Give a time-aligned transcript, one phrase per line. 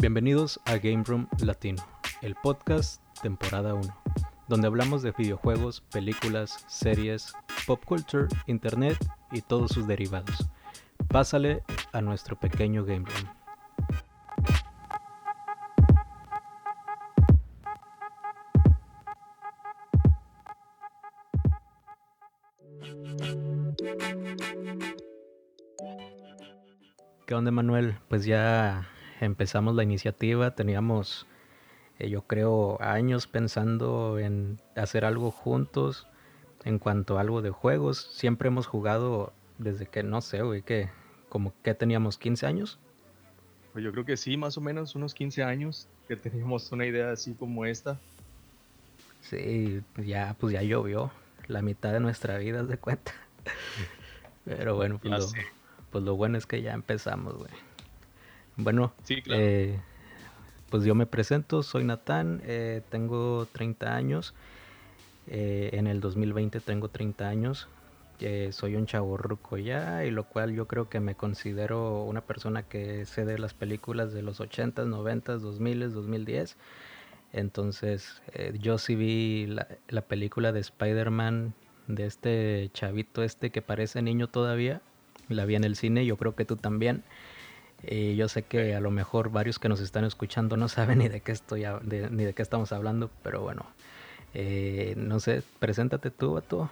[0.00, 1.82] Bienvenidos a Game Room Latino,
[2.22, 3.82] el podcast temporada 1,
[4.46, 7.34] donde hablamos de videojuegos, películas, series,
[7.66, 8.96] pop culture, internet
[9.32, 10.48] y todos sus derivados.
[11.08, 13.38] Pásale a nuestro pequeño Game Room.
[27.26, 27.98] ¿Qué onda, Manuel?
[28.08, 28.86] Pues ya
[29.20, 31.26] empezamos la iniciativa, teníamos,
[31.98, 36.06] eh, yo creo, años pensando en hacer algo juntos
[36.64, 38.10] en cuanto a algo de juegos.
[38.12, 40.88] Siempre hemos jugado desde que, no sé, güey, que
[41.28, 42.78] como que teníamos 15 años.
[43.72, 47.12] Pues yo creo que sí, más o menos unos 15 años que teníamos una idea
[47.12, 47.98] así como esta.
[49.20, 51.10] Sí, ya, pues ya llovió
[51.48, 53.12] la mitad de nuestra vida, de cuenta.
[54.44, 55.42] Pero bueno, pues lo,
[55.90, 57.67] pues lo bueno es que ya empezamos, güey.
[58.58, 59.78] Bueno, eh,
[60.68, 64.34] pues yo me presento, soy Natán, eh, tengo 30 años.
[65.28, 67.68] Eh, en el 2020 tengo 30 años.
[68.50, 73.06] soy un chaborruco ya, y lo cual yo creo que me considero una persona que
[73.06, 76.56] sé de las películas de los 80s, 90s, 2000s, 2010.
[77.32, 78.20] Entonces,
[78.58, 81.54] yo sí vi la, la película de Spider-Man
[81.86, 84.80] de este chavito este que parece niño todavía.
[85.28, 87.04] La vi en el cine, yo creo que tú también.
[87.82, 91.08] Y yo sé que a lo mejor varios que nos están escuchando no saben ni
[91.08, 93.66] de qué estoy ni de qué estamos hablando, pero bueno,
[94.34, 96.68] eh, no sé, preséntate tú, a tú.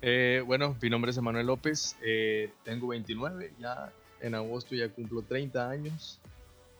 [0.00, 5.22] Eh, bueno, mi nombre es Emanuel López, eh, tengo 29, ya en agosto ya cumplo
[5.22, 6.20] 30 años,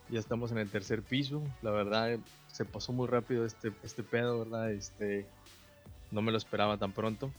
[0.09, 4.39] ya estamos en el tercer piso, la verdad se pasó muy rápido este, este pedo,
[4.39, 4.71] ¿verdad?
[4.71, 5.25] Este,
[6.11, 7.31] no me lo esperaba tan pronto.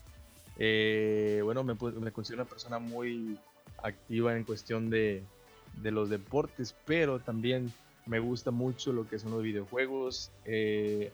[0.57, 3.39] bueno, me, me considero una persona muy
[3.83, 5.23] activa en cuestión de,
[5.77, 7.73] de los deportes, pero también
[8.07, 11.13] me gusta mucho lo que son los videojuegos, eh,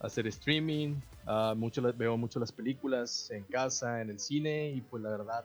[0.00, 0.96] hacer streaming,
[1.26, 5.44] uh, mucho, veo mucho las películas en casa, en el cine y pues la verdad,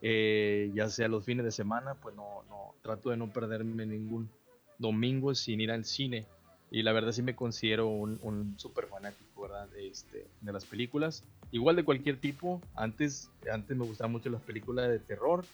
[0.00, 4.30] eh, ya sea los fines de semana, pues no, no, trato de no perderme ningún
[4.78, 6.26] domingo sin ir al cine.
[6.70, 9.68] Y la verdad sí me considero un, un súper fanático, ¿verdad?
[9.76, 11.22] Este, de las películas.
[11.50, 12.62] Igual de cualquier tipo.
[12.74, 15.44] Antes, antes me gustaban mucho las películas de terror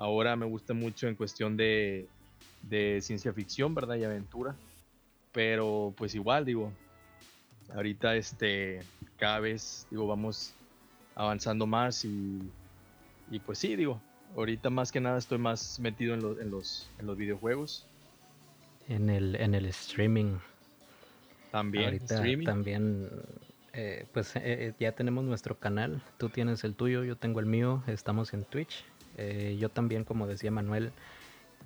[0.00, 2.08] Ahora me gusta mucho en cuestión de,
[3.02, 3.96] ciencia ficción, ¿verdad?
[3.96, 4.56] Y aventura.
[5.30, 6.72] Pero pues igual, digo,
[7.74, 8.80] ahorita este,
[9.18, 10.54] cada vez, digo, vamos
[11.14, 12.50] avanzando más y,
[13.30, 14.00] y pues sí, digo,
[14.36, 17.86] ahorita más que nada estoy más metido en, en, los, en los videojuegos.
[18.88, 20.38] En el, en el streaming.
[21.50, 23.10] También, ahorita también,
[23.74, 27.46] eh, pues eh, eh, ya tenemos nuestro canal, tú tienes el tuyo, yo tengo el
[27.46, 28.82] mío, estamos en Twitch,
[29.20, 30.92] eh, yo también, como decía Manuel,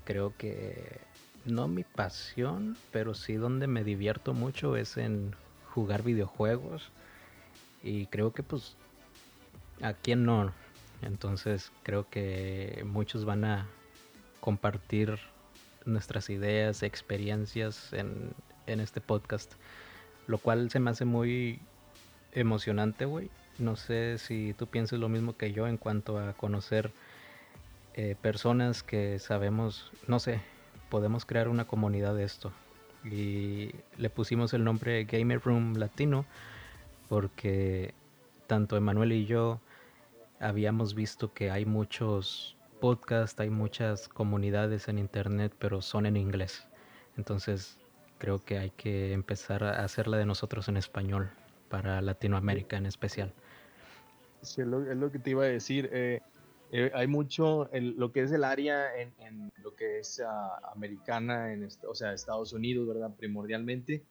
[0.04, 1.00] creo que
[1.44, 5.36] no mi pasión, pero sí donde me divierto mucho es en
[5.70, 6.90] jugar videojuegos.
[7.82, 8.76] Y creo que pues
[9.82, 10.52] a quién no.
[11.02, 13.66] Entonces creo que muchos van a
[14.40, 15.18] compartir
[15.84, 18.32] nuestras ideas, experiencias en,
[18.66, 19.52] en este podcast.
[20.26, 21.60] Lo cual se me hace muy
[22.32, 23.30] emocionante, güey.
[23.58, 26.90] No sé si tú piensas lo mismo que yo en cuanto a conocer
[27.94, 30.40] eh, personas que sabemos, no sé,
[30.88, 32.52] podemos crear una comunidad de esto.
[33.04, 36.24] Y le pusimos el nombre Gamer Room Latino
[37.08, 37.94] porque
[38.46, 39.60] tanto Emanuel y yo
[40.40, 46.66] habíamos visto que hay muchos podcasts, hay muchas comunidades en internet, pero son en inglés.
[47.16, 47.78] Entonces
[48.18, 51.30] creo que hay que empezar a hacerla de nosotros en español,
[51.68, 53.32] para Latinoamérica en especial.
[54.42, 55.88] Sí, es lo, que te iba a decir.
[55.92, 56.20] Eh,
[56.76, 61.52] eh, hay mucho, en lo que es el área en, lo que es ah, americana,
[61.52, 63.14] en, o sea, Estados Unidos, ¿verdad?
[63.16, 64.02] Primordialmente.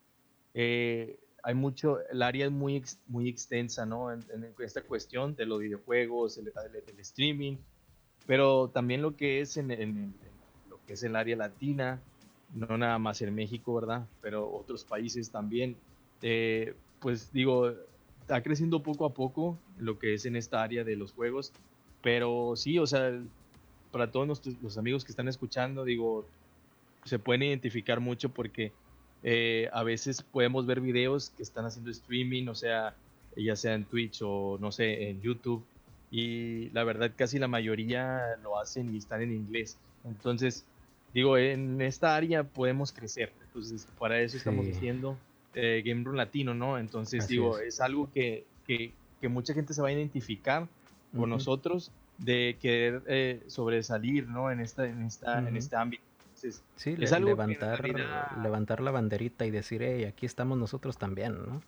[0.53, 4.13] Eh, hay mucho, el área es muy, muy extensa, ¿no?
[4.13, 4.23] En,
[4.59, 6.53] esta cuestión de los videojuegos, el,
[6.99, 7.57] streaming,
[8.27, 10.13] pero también lo que es en,
[10.69, 12.01] lo que es el área latina,
[12.53, 14.07] no nada más en México, ¿verdad?
[14.21, 15.75] Pero otros países también.
[16.21, 17.73] Eh, pues digo,
[18.21, 21.51] está creciendo poco a poco lo que es en esta área de los juegos
[22.03, 23.17] pero sí, o sea,
[23.91, 26.27] para todos nuestros, los amigos que están escuchando, digo,
[27.05, 28.73] se pueden identificar mucho porque
[29.23, 32.93] eh, a veces podemos ver videos que están haciendo streaming, o sea,
[33.37, 35.63] ya sea en Twitch o no sé, en YouTube.
[36.11, 39.77] Y la verdad casi la mayoría lo hacen y están en inglés.
[40.03, 40.65] Entonces,
[41.13, 43.31] digo, en esta área podemos crecer.
[43.47, 45.17] Entonces, para eso estamos haciendo
[45.55, 46.77] eh, Game Room Latino, ¿no?
[46.77, 48.91] Entonces, digo, es, algo que, que,
[49.21, 50.67] que, mucha gente se va a identificar
[51.15, 54.51] con nosotros de querer eh, sobresalir ¿no?
[54.51, 56.03] en, esta, en, esta, en este ámbito.
[56.25, 57.83] Entonces, sí, es algo levantar,
[58.41, 61.61] levantar la banderita y decir, hey, aquí estamos nosotros también, ¿no?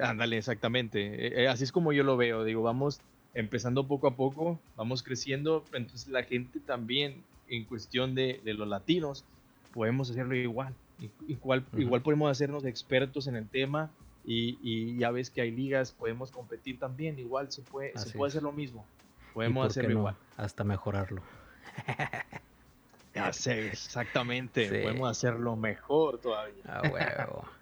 [0.00, 1.26] Ándale, exactamente.
[1.26, 2.44] Eh, eh, así es como yo lo veo.
[2.44, 3.00] Digo, vamos
[3.34, 5.64] empezando poco a poco, vamos creciendo.
[5.72, 9.24] Entonces, la gente también, en cuestión de, de los latinos,
[9.72, 10.74] podemos hacerlo igual.
[11.28, 13.90] Igual, igual podemos hacernos expertos en el tema
[14.24, 17.18] y, y, ya ves que hay ligas, podemos competir también.
[17.18, 18.84] Igual se puede, se puede hacer lo mismo.
[19.32, 20.16] Podemos hacerlo igual.
[20.36, 21.22] Hasta mejorarlo.
[23.14, 24.82] ya sé, exactamente.
[24.82, 26.62] Podemos hacerlo mejor todavía.
[26.66, 27.44] Ah, huevo.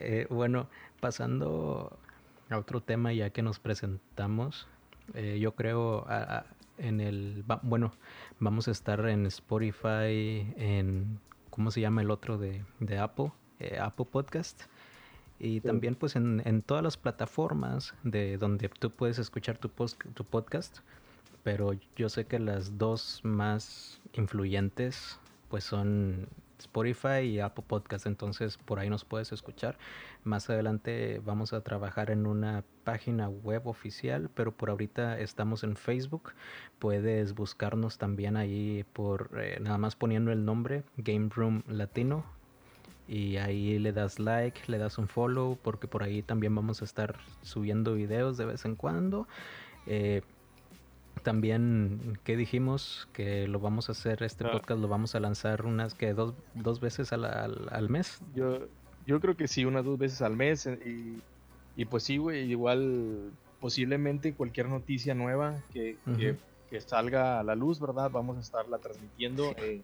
[0.00, 0.68] Eh, bueno,
[1.00, 1.98] pasando
[2.50, 4.68] a otro tema ya que nos presentamos,
[5.14, 6.06] eh, yo creo
[6.78, 7.92] en el, bueno,
[8.38, 11.18] vamos a estar en Spotify, en,
[11.50, 13.32] ¿cómo se llama el otro de, de Apple?
[13.58, 14.62] Eh, Apple Podcast.
[15.40, 20.02] Y también pues en, en, todas las plataformas de donde tú puedes escuchar tu, post,
[20.14, 20.78] tu podcast.
[21.44, 25.18] Pero yo sé que las dos más influyentes
[25.48, 29.78] pues son Spotify y Apple Podcast, entonces por ahí nos puedes escuchar.
[30.24, 35.76] Más adelante vamos a trabajar en una página web oficial, pero por ahorita estamos en
[35.76, 36.32] Facebook.
[36.78, 42.24] Puedes buscarnos también ahí por eh, nada más poniendo el nombre Game Room Latino
[43.08, 46.84] y ahí le das like, le das un follow porque por ahí también vamos a
[46.84, 49.26] estar subiendo videos de vez en cuando.
[49.86, 50.20] Eh,
[51.22, 53.08] también, ¿qué dijimos?
[53.14, 54.52] Que lo vamos a hacer, este ah.
[54.52, 58.20] podcast lo vamos a lanzar unas que dos, dos veces al, al, mes.
[58.34, 58.68] Yo,
[59.06, 60.66] yo creo que sí, unas dos veces al mes.
[60.66, 65.96] Eh, y, y pues sí, güey, igual posiblemente cualquier noticia nueva que,
[66.70, 68.10] que, salga a la luz, ¿verdad?
[68.10, 69.54] Vamos a estarla transmitiendo.
[69.58, 69.80] Eh,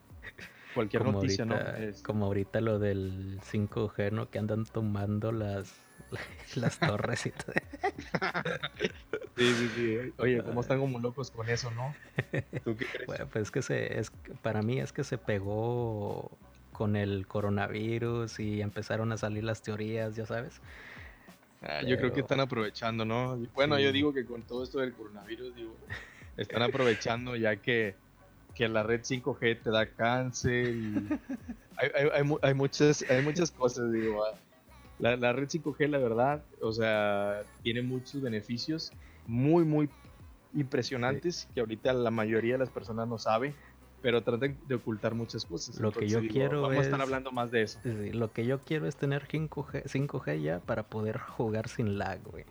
[0.75, 1.57] cualquier noticia, ¿no?
[2.03, 4.31] Como ahorita lo del 5G, ¿no?
[4.31, 5.75] Que andan tomando las,
[6.57, 7.53] las torres y todo.
[9.37, 10.13] Sí, sí, sí.
[10.19, 11.93] Oye, ¿cómo están como locos con eso, no?
[12.63, 13.07] ¿Tú qué crees?
[13.07, 14.13] Bueno, pues es que se, es,
[14.43, 16.31] para mí es que se pegó
[16.71, 20.61] con el coronavirus y empezaron a salir las teorías, ya sabes.
[21.63, 23.37] Ah, yo creo que están aprovechando, ¿no?
[23.55, 25.75] Bueno, yo digo que con todo esto del coronavirus, digo,
[26.37, 27.97] están aprovechando ya que,
[28.55, 30.95] que la red 5G te da cáncer y
[31.77, 34.25] hay, hay, hay, muchas, hay muchas cosas, digo.
[34.25, 34.37] Ah,
[34.99, 38.93] la, la, red 5G, la verdad, o sea, tiene muchos beneficios
[39.27, 39.89] muy, muy
[40.55, 43.55] impresionantes que ahorita la mayoría de las personas no sabe,
[44.03, 45.81] pero tratan de ocultar muchas cosas.
[45.81, 47.81] Lo que yo quiero vamos a estar hablando más de eso.
[47.85, 52.45] lo que yo quiero es tener 5G, 5G ya para poder jugar sin lag, güey.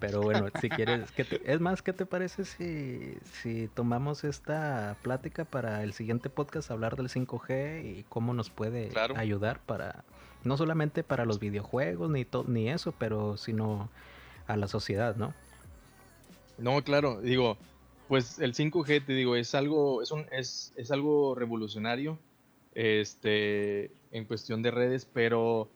[0.00, 1.10] Pero bueno, si quieres,
[1.44, 6.96] es más, ¿qué te parece si, si tomamos esta plática para el siguiente podcast, hablar
[6.96, 10.04] del 5G y cómo nos puede ayudar para,
[10.44, 13.90] no solamente para los videojuegos ni, ni eso, pero sino
[14.46, 15.34] a la sociedad, ¿no?
[16.58, 17.56] No, claro, digo,
[18.08, 22.18] pues el 5G, te digo, es algo, es, un, es, es algo revolucionario
[22.74, 25.68] este, en cuestión de redes, pero,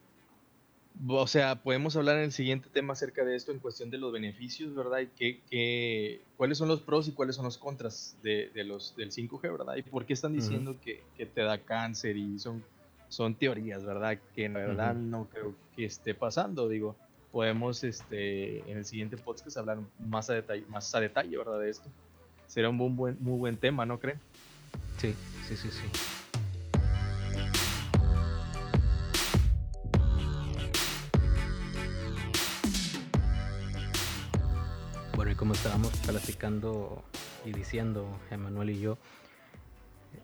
[1.09, 4.13] o sea, podemos hablar en el siguiente tema acerca de esto en cuestión de los
[4.13, 5.01] beneficios, ¿verdad?
[5.01, 5.07] Y
[5.49, 9.43] qué, cuáles son los pros y cuáles son los contras de, de los, del 5G,
[9.43, 9.77] ¿verdad?
[9.77, 12.63] Y por qué están diciendo que, que, te da cáncer y son,
[13.09, 14.19] son teorías, ¿verdad?
[14.35, 16.97] Que en verdad no creo que esté pasando, digo
[17.33, 21.59] podemos este, en el siguiente podcast hablar más a detalle, más a detalle ¿verdad?
[21.59, 21.89] de esto.
[22.47, 24.21] Será un buen, muy buen tema, ¿no creen?
[24.99, 25.15] Sí,
[25.49, 26.22] sí, sí, sí.
[35.43, 37.03] Como estábamos platicando
[37.45, 38.97] y diciendo, Emanuel y yo,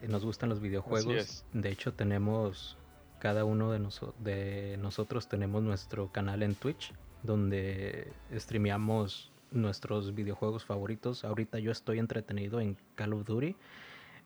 [0.01, 1.45] eh, nos gustan los videojuegos.
[1.53, 2.77] De hecho, tenemos
[3.19, 3.81] cada uno de,
[4.21, 6.93] de nosotros tenemos nuestro canal en Twitch
[7.25, 11.25] donde streameamos nuestros videojuegos favoritos.
[11.25, 13.57] Ahorita yo estoy entretenido en Call of Duty,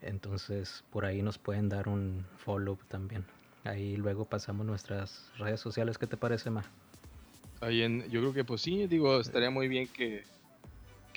[0.03, 3.25] entonces por ahí nos pueden dar un follow también.
[3.65, 5.97] Ahí luego pasamos nuestras redes sociales.
[5.97, 6.65] ¿Qué te parece, Ma?
[7.63, 10.25] Ahí en, yo creo que pues sí, digo, estaría muy bien que,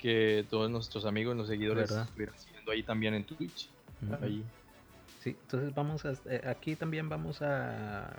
[0.06, 3.68] que todos nuestros amigos, los seguidores, estuvieran siguiendo ahí también en Twitch.
[4.22, 4.44] Ahí
[5.18, 8.12] Sí, entonces vamos a, eh, aquí también vamos a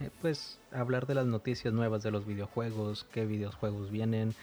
[0.00, 4.34] eh, pues hablar de las noticias nuevas de los videojuegos, qué videojuegos vienen.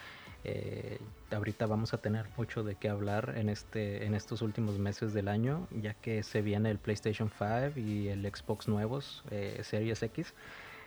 [0.44, 1.00] Eh,
[1.32, 5.28] ahorita vamos a tener mucho de qué hablar en este en estos últimos meses del
[5.28, 9.24] año, ya que se viene el PlayStation 5 y el Xbox nuevos,
[9.64, 10.36] Series X.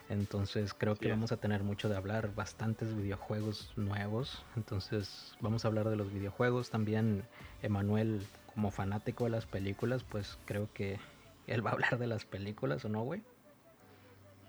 [0.09, 4.43] Entonces creo que vamos a tener mucho de hablar, bastantes videojuegos nuevos.
[4.57, 6.71] Entonces vamos a hablar de los videojuegos.
[6.71, 7.25] También
[7.63, 10.99] Emanuel como fanático de las películas, pues creo que
[11.47, 13.23] él va a hablar de las películas, ¿o no, güey?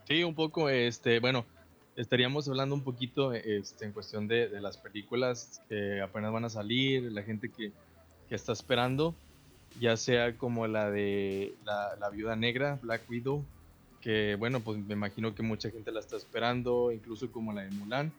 [0.08, 1.46] Sí, un poco, este, bueno,
[1.96, 7.12] estaríamos hablando un poquito este, en cuestión de, las películas que apenas van a salir,
[7.12, 7.72] la gente que,
[8.30, 9.16] está esperando.
[9.80, 13.44] ya sea como la de la, la Viuda Negra, Black Widow,
[14.02, 17.72] que bueno, pues me imagino que mucha gente la está esperando, incluso como la de
[17.72, 18.12] Mulan,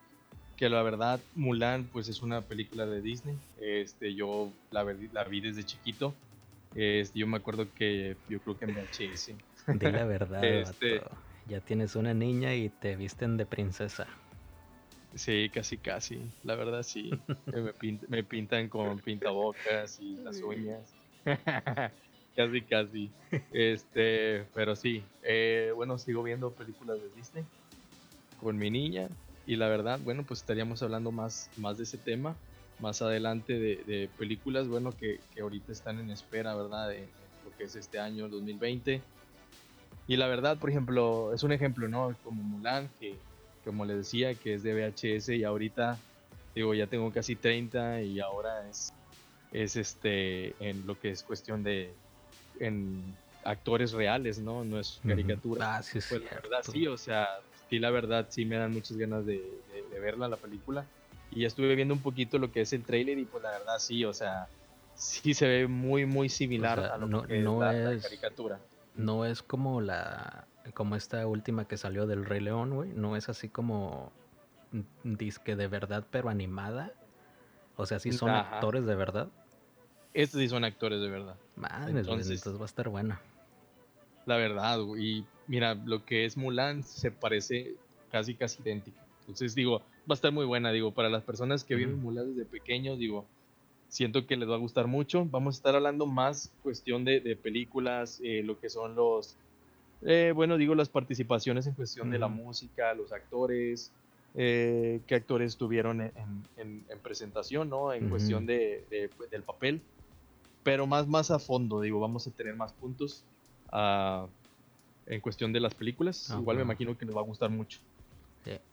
[0.56, 5.40] que la verdad Mulan pues es una película de Disney, este, yo la, la vi
[5.40, 6.14] desde chiquito,
[6.75, 9.34] este, yo me acuerdo que yo creo que en VHS.
[9.66, 11.00] De la verdad, este,
[11.49, 14.06] ya tienes una niña y te visten de princesa.
[15.14, 16.20] Sí, casi, casi.
[16.44, 17.10] La verdad, sí.
[18.08, 20.94] me, pintan con pintabocas y las uñas.
[22.47, 23.11] casi, casi.
[23.52, 25.02] Este, pero sí.
[25.23, 27.44] Eh, bueno, sigo viendo películas de Disney
[28.40, 29.09] con mi niña.
[29.47, 32.37] Y la verdad, bueno, pues estaríamos hablando más, más de ese tema
[32.80, 36.88] más adelante de, películas, bueno, que, que, ahorita están en espera, ¿verdad?
[36.88, 37.06] De,
[37.44, 39.00] lo que es este año, 2020.
[40.09, 42.16] Y la verdad, por ejemplo, es un ejemplo, ¿no?
[42.25, 43.14] Como Mulan, que
[43.64, 45.99] como les decía, que es de VHS y ahorita,
[46.54, 48.92] digo, ya tengo casi 30 y ahora es,
[49.52, 51.92] es este, en lo que es cuestión de,
[52.60, 54.64] en actores reales, ¿no?
[54.64, 55.76] No es caricatura.
[55.76, 57.28] Ah, sí, pues la verdad sí, o sea,
[57.68, 59.42] sí, la verdad sí me dan muchas ganas de,
[59.90, 60.84] de, verla, la película.
[61.30, 64.04] Y estuve viendo un poquito lo que es el trailer y pues la verdad sí,
[64.04, 64.48] o sea,
[64.94, 68.60] sí se ve muy, muy similar a lo que es, la caricatura.
[68.94, 73.28] No es como la como esta última que salió del Rey León, güey, no es
[73.28, 74.12] así como
[75.02, 76.92] disque de verdad, pero animada.
[77.76, 79.28] O sea, sí son actores de verdad.
[80.12, 81.36] Estos sí son actores de verdad.
[81.56, 83.20] Madre, entonces, va a estar buena.
[84.26, 84.78] La verdad.
[84.98, 87.74] Y mira, lo que es Mulan se parece
[88.10, 88.98] casi, casi idéntico.
[89.20, 90.72] Entonces, digo, va a estar muy buena.
[90.72, 93.24] Digo, para las personas que viven Mulan desde pequeños, digo,
[93.88, 95.24] siento que les va a gustar mucho.
[95.26, 99.36] Vamos a estar hablando más cuestión de, películas, eh, lo que son los
[100.02, 103.92] eh, bueno, digo las participaciones en cuestión de la música, los actores,
[104.34, 107.92] eh, qué actores estuvieron en, presentación, ¿no?
[107.92, 109.80] En cuestión de, del papel.
[110.62, 113.24] Pero más, más a fondo, digo, vamos a tener más puntos
[113.72, 114.26] ah,
[115.06, 116.30] en cuestión de las películas.
[116.30, 117.80] Ah, Igual me imagino que nos va a gustar mucho.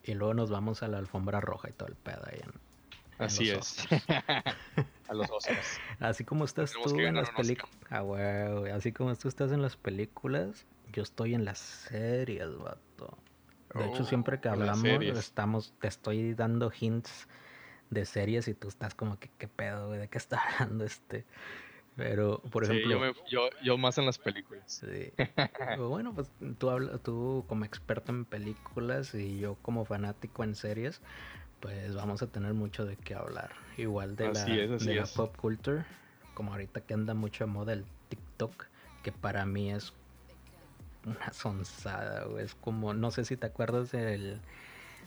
[0.03, 2.51] y luego nos vamos a la alfombra roja y todo el pedo ahí en,
[3.17, 3.87] Así es.
[5.07, 5.79] a los Oscars.
[5.99, 7.75] Así como estás tú en las películas.
[7.89, 8.03] Ah,
[8.75, 13.17] Así como tú estás en las películas, yo estoy en las series, vato.
[13.73, 17.27] De hecho, siempre que oh, hablamos, estamos, te estoy dando hints
[17.89, 19.99] de series y tú estás como que, ¿qué pedo, güey?
[19.99, 21.25] ¿De qué está hablando este?
[21.97, 23.13] Pero, por ejemplo...
[23.27, 24.63] Yo, yo, más en las películas.
[24.67, 25.11] Sí.
[25.79, 31.01] bueno, pues tú, habla, tú como experto en películas y yo como fanático en series,
[31.59, 33.49] pues vamos a tener mucho de qué hablar.
[33.77, 35.85] Igual de la, de la pop culture,
[36.35, 38.67] como ahorita que anda mucho de moda el TikTok,
[39.01, 39.91] que para mí es
[41.03, 44.39] una sonzada, Es como, no sé si te acuerdas del,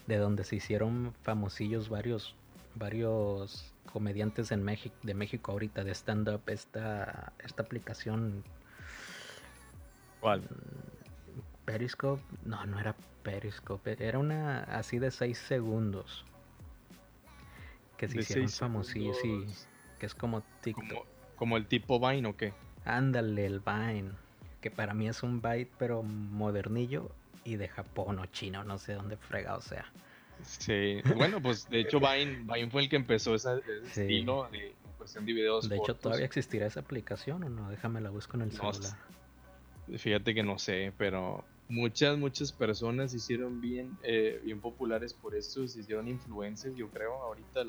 [0.08, 2.34] de donde se hicieron famosillos varios,
[2.74, 8.44] varios comediantes en México, de México ahorita de stand-up, esta, esta aplicación.
[10.20, 10.42] ¿Cuál?
[11.64, 16.24] Periscope, no, no era Periscope, era una así de 6 segundos.
[17.96, 19.44] Que se hicieron famosillos, sí,
[19.98, 20.88] que es como TikTok.
[20.88, 21.04] ¿Como,
[21.36, 22.54] ¿Como el tipo Vine o qué?
[22.84, 24.12] Ándale, el Vine
[24.60, 27.10] que para mí es un byte pero modernillo
[27.44, 29.86] y de Japón o China no sé dónde fregado sea.
[30.44, 35.24] Sí, bueno, pues de hecho Vine, Vine fue el que empezó ese, estilo de cuestión
[35.26, 35.68] de videos.
[35.68, 37.70] De hecho, ¿todavía existirá esa aplicación o no?
[37.70, 38.96] Déjame la busco en el celular.
[39.96, 45.34] Fíjate que no sé, pero muchas, muchas personas se hicieron bien, eh, bien populares por
[45.34, 47.64] esto, se hicieron influencers, yo creo, ahorita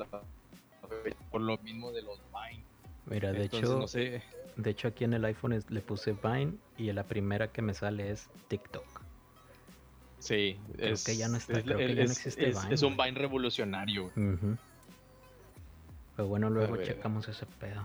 [1.30, 2.64] por lo mismo de los Vine.
[3.06, 4.22] Mira, de hecho, no sé.
[4.56, 8.10] De hecho, aquí en el iPhone le puse Vine y la primera que me sale
[8.10, 8.91] es TikTok.
[10.22, 12.74] Sí, creo que ya no está, creo que ya no existe Vine.
[12.74, 14.12] Es un Vine revolucionario.
[14.14, 14.56] Pero
[16.28, 17.84] bueno, luego checamos ese pedo.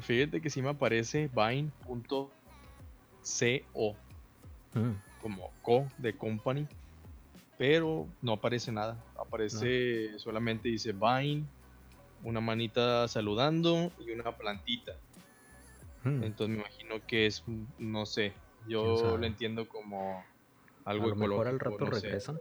[0.00, 2.30] Fíjate que sí me aparece Vine.co.
[4.74, 4.92] Mm.
[5.20, 6.68] Como co de company.
[7.58, 8.96] Pero no aparece nada.
[9.18, 11.44] Aparece solamente dice Vine,
[12.22, 14.92] una manita saludando y una plantita.
[16.04, 16.22] Hmm.
[16.22, 17.42] Entonces me imagino que es,
[17.78, 18.32] no sé,
[18.68, 20.24] yo lo entiendo como
[20.84, 22.40] algo a lo mejor al rato regresan.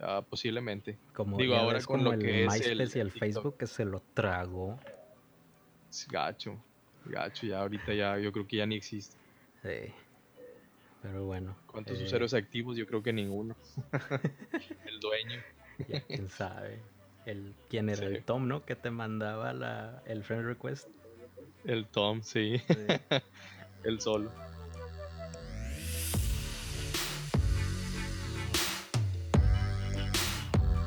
[0.00, 0.98] Ah, posiblemente.
[1.12, 4.78] Como digo ahora con lo que es el, y el Facebook que se lo tragó.
[6.08, 6.56] Gacho,
[7.04, 9.16] gacho, ya ahorita ya yo creo que ya ni existe.
[9.62, 9.92] Sí.
[11.02, 11.56] Pero bueno.
[11.66, 12.76] ¿Cuántos eh, usuarios activos?
[12.76, 13.56] Yo creo que ninguno.
[14.86, 15.40] el dueño.
[15.88, 16.78] Ya, quién sabe.
[17.26, 18.06] El, ¿Quién era?
[18.06, 18.64] El Tom, ¿no?
[18.64, 20.88] Que te mandaba la, el friend request.
[21.64, 22.60] El Tom, sí.
[23.84, 24.30] el solo.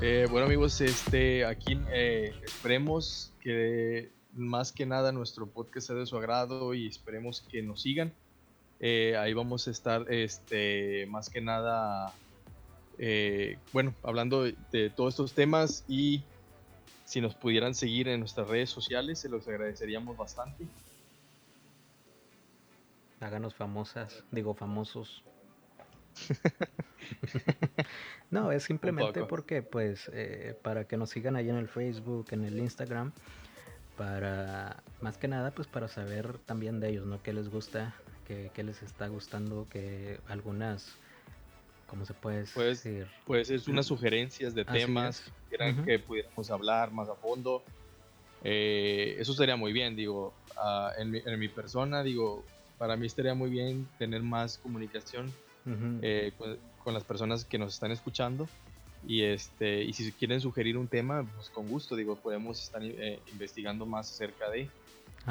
[0.06, 6.06] Eh, bueno amigos, este aquí eh, esperemos que más que nada nuestro podcast sea de
[6.06, 8.12] su agrado y esperemos que nos sigan.
[8.82, 12.12] Eh, ahí vamos a estar, este, más que nada,
[13.72, 16.22] bueno, hablando de, todos estos temas y
[17.06, 20.66] si nos pudieran seguir en nuestras redes sociales, se los agradeceríamos bastante.
[23.22, 25.24] Háganos famosas, digo famosos.
[28.32, 32.46] no, es simplemente porque, pues, eh, para que nos sigan ahí en el Facebook, en
[32.46, 33.12] el Instagram,
[33.98, 37.22] para, más que nada, pues, para saber también de ellos, ¿no?
[37.22, 37.94] ¿Qué les gusta?
[38.28, 39.68] ¿Qué, les está gustando?
[39.70, 40.96] Que algunas,
[41.88, 43.08] ¿cómo se puede decir?
[43.26, 45.32] Pues, es unas sugerencias de temas
[45.86, 47.64] que pudiéramos hablar más a fondo.
[48.44, 52.44] Eh, eso sería muy bien, digo, ah, en, mi, en mi persona, digo,
[52.78, 55.32] para mí estaría muy bien tener más comunicación
[55.66, 56.32] eh,
[56.84, 58.48] con, las personas que nos están escuchando.
[59.06, 63.20] Y, este, y si quieren sugerir un tema, pues con gusto, digo, podemos estar eh,
[63.32, 64.70] investigando más acerca de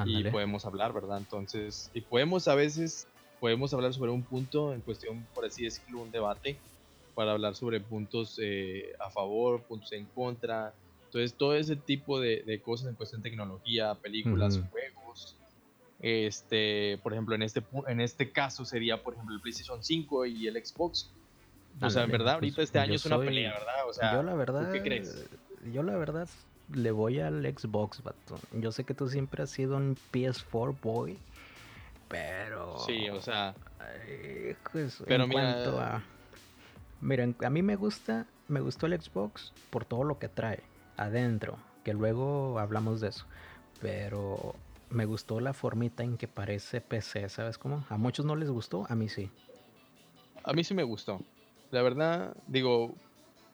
[0.07, 1.19] y podemos hablar, ¿verdad?
[1.19, 3.07] Entonces, y podemos a veces,
[3.41, 6.59] podemos hablar sobre un punto en cuestión, por así decirlo, un debate,
[7.15, 10.75] para hablar sobre puntos eh, a favor, puntos en contra.
[11.07, 15.37] Entonces, todo ese tipo de, cosas en cuestión de tecnología, películas, juegos,
[16.03, 20.49] este, por ejemplo, en este, en este caso sería, por ejemplo, el PlayStation 5 y
[20.49, 21.11] el Xbox.
[21.81, 23.89] O sea, en verdad, ahorita pues, este año es una pelea, ¿verdad?
[23.89, 25.27] O sea, yo la verdad, ¿qué crees?
[25.73, 26.29] Yo la verdad
[26.75, 28.39] le voy al Xbox, vato.
[28.53, 31.17] Yo sé que tú siempre has sido un PS4 boy,
[32.09, 32.79] pero...
[32.81, 33.55] Sí, o sea...
[35.07, 36.03] pero en cuanto a...
[37.01, 40.61] Miren, a mí me gusta, me gustó el Xbox por todo lo que trae
[40.97, 43.25] adentro, que luego hablamos de eso.
[43.81, 44.55] Pero
[44.93, 47.85] me gustó la formita en que parece PC, ¿sabes cómo?
[47.89, 49.31] A muchos no les gustó, a mí sí.
[50.45, 51.21] A mí sí me gustó.
[51.71, 52.95] La verdad, digo,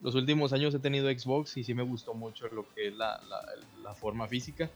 [0.00, 3.20] los últimos años he tenido Xbox y sí me gustó mucho lo que es la,
[3.94, 4.70] forma física.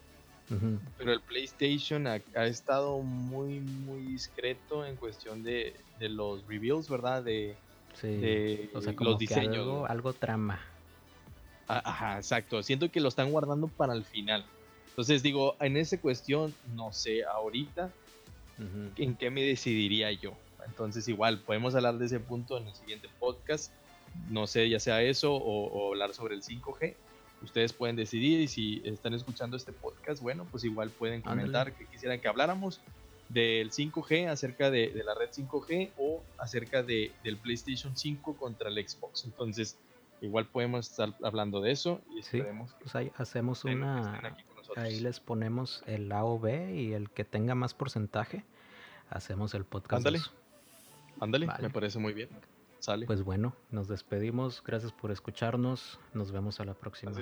[0.97, 7.23] Pero el PlayStation ha, estado muy, muy discreto en cuestión de, los reveals, ¿verdad?
[7.23, 7.55] De,
[8.99, 9.89] los diseños.
[9.89, 10.59] algo, trama.
[11.67, 12.61] Ah, ajá, exacto.
[12.61, 14.45] Siento que lo están guardando para el final.
[14.93, 17.91] Entonces digo, en esa cuestión, no sé ahorita
[18.95, 20.33] en qué me decidiría yo.
[20.67, 23.71] Entonces igual, podemos hablar de ese punto en el siguiente podcast.
[24.29, 26.93] No sé, ya sea eso o, hablar sobre el 5G.
[27.41, 31.87] Ustedes pueden decidir y si están escuchando este podcast, bueno, pues igual pueden comentar que
[31.87, 32.79] quisieran que habláramos
[33.29, 38.87] del 5G, acerca de, la red 5G o acerca de, del PlayStation 5 contra el
[38.87, 39.25] Xbox.
[39.25, 39.75] Entonces,
[40.21, 44.21] igual podemos estar hablando de eso y esperemos que pues ahí hacemos una
[44.75, 48.43] Ahí les ponemos el A o B y el que tenga más porcentaje,
[49.09, 50.05] hacemos el podcast.
[50.05, 50.19] Ándale.
[51.19, 52.29] Ándale, me parece muy bien.
[52.79, 53.05] Sale.
[53.05, 54.61] Pues bueno, nos despedimos.
[54.65, 55.99] Gracias por escucharnos.
[56.13, 57.13] Nos vemos a la próxima.